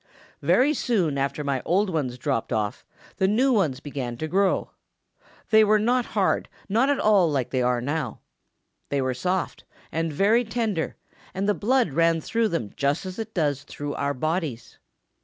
[0.41, 2.83] "Very soon after my old ones dropped off
[3.17, 4.71] the new ones began to grow.
[5.51, 8.21] They were not hard, not at all like they are now.
[8.89, 10.95] They were soft and very tender,
[11.35, 14.79] and the blood ran through them just as it does through our bodies.